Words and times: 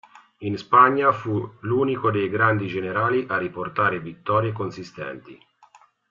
In 0.39 0.57
Spagna 0.57 1.11
fu 1.11 1.47
l'unico 1.59 2.09
dei 2.09 2.27
grandi 2.27 2.65
generali 2.65 3.27
a 3.29 3.37
riportare 3.37 3.99
vittorie 3.99 4.51
consistenti. 4.51 5.39